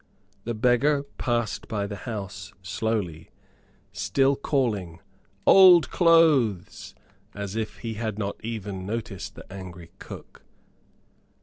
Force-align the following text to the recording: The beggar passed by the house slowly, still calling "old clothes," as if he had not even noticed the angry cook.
The 0.45 0.55
beggar 0.55 1.03
passed 1.19 1.67
by 1.67 1.85
the 1.85 1.95
house 2.09 2.55
slowly, 2.63 3.29
still 3.91 4.35
calling 4.35 4.99
"old 5.45 5.91
clothes," 5.91 6.95
as 7.35 7.55
if 7.55 7.77
he 7.77 7.93
had 7.93 8.17
not 8.17 8.43
even 8.43 8.83
noticed 8.83 9.35
the 9.35 9.45
angry 9.53 9.91
cook. 9.99 10.41